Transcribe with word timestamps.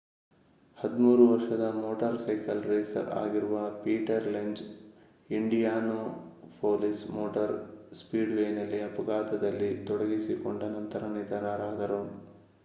13 0.77 1.01
ವರ್ಷದ 1.25 1.65
motorcycle 1.77 2.63
racer 2.65 3.11
ಆಗಿರುವ 3.15 3.53
Peter 3.81 4.25
Lenz 4.29 4.63
Indianapolis 5.29 6.81
motor 7.11 7.55
ಸ್ಪೀಡ್‌ವೇಯಲ್ಲಿ 7.93 8.81
ಅಪಘಾತದಲ್ಲಿ 8.89 9.71
ತೊಡಗಿಸಿಕೊಂಡ 9.89 10.63
ನಂತರ 10.75 11.13
ನಿಧನರಾದರು 11.17 12.01